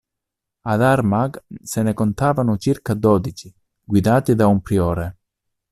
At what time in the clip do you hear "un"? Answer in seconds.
4.47-4.59